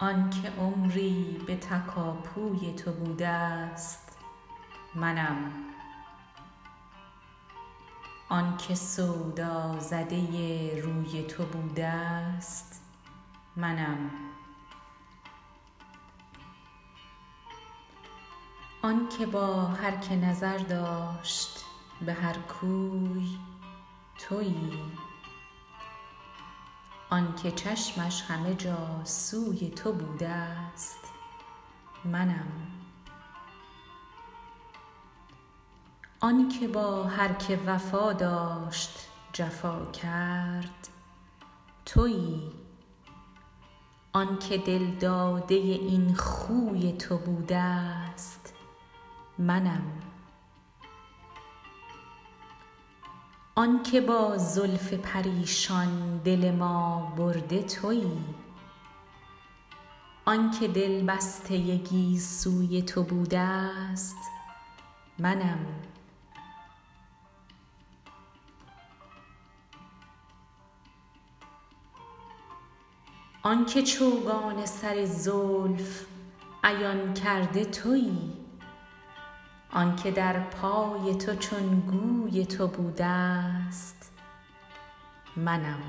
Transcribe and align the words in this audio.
آنکه 0.00 0.50
عمری 0.50 1.44
به 1.46 1.56
تکاپوی 1.56 2.72
تو 2.72 2.92
بودست 2.92 4.18
منم. 4.94 5.52
آنکه 8.28 8.74
سودا 8.74 9.78
زده 9.78 10.80
روی 10.82 11.22
تو 11.22 11.44
بودست 11.46 12.82
منم. 13.56 14.10
آنکه 18.82 19.26
با 19.26 19.64
هر 19.64 19.96
که 19.96 20.16
نظر 20.16 20.58
داشت 20.58 21.64
به 22.06 22.12
هر 22.12 22.36
کوی 22.38 23.38
تویی. 24.18 24.99
آنکه 27.10 27.50
چشمش 27.50 28.22
همه 28.22 28.54
جا 28.54 29.04
سوی 29.04 29.70
تو 29.70 29.92
بودست. 29.92 30.98
منم. 32.04 32.46
آنکه 36.20 36.68
با 36.68 37.04
هر 37.04 37.32
که 37.32 37.58
وفا 37.66 38.12
داشت 38.12 39.08
جفا 39.32 39.86
کرد 39.86 40.88
تویی. 41.86 42.52
آنکه 44.12 44.58
دلداده 44.58 45.54
این 45.54 46.14
خوی 46.14 46.92
تو 46.92 47.18
بودست 47.18 48.54
منم. 49.38 50.09
آنکه 53.60 54.00
با 54.00 54.36
زلف 54.36 54.94
پریشان 54.94 56.18
دل 56.24 56.50
ما 56.50 57.12
برده 57.18 57.62
تویی. 57.62 58.24
آنکه 60.24 60.68
دلبسته 60.68 61.76
گیسوی 61.76 62.82
تو 62.82 63.02
بودست 63.02 64.16
منم. 65.18 65.66
آنکه 73.42 73.82
چوگان 73.82 74.66
سر 74.66 75.04
زلف 75.04 76.06
عیان 76.64 77.14
کرده 77.14 77.64
تویی. 77.64 78.39
آنکه 79.72 80.10
در 80.10 80.40
پای 80.40 81.14
تو 81.14 81.34
چون 81.34 81.80
گوی 81.80 82.46
تو 82.46 82.66
بودست 82.66 84.12
منم. 85.36 85.80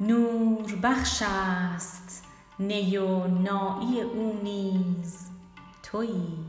نوربخش 0.00 1.22
است 1.26 2.24
نی 2.58 2.96
و 2.96 3.26
نایی 3.26 4.00
او 4.00 4.40
نیز 4.42 5.30
تویی. 5.82 6.44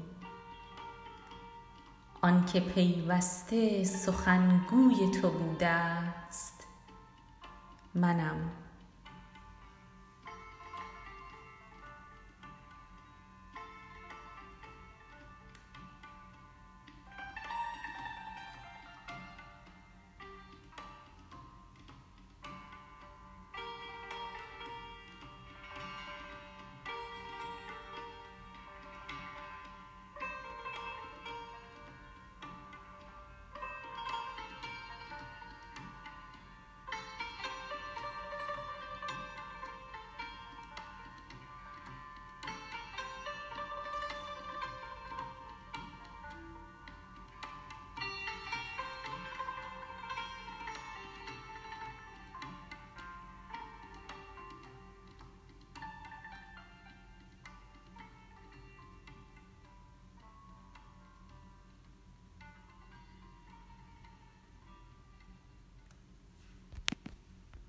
آنکه 2.22 2.60
پیوسته 2.60 3.84
سخن 3.84 4.66
گوی 4.70 5.12
تو 5.22 5.30
بودست 5.30 6.68
منم. 7.96 8.67